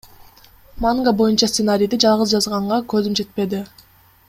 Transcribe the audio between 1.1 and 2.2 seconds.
боюнча сценарийди